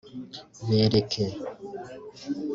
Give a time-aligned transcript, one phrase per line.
[0.71, 1.23] bereke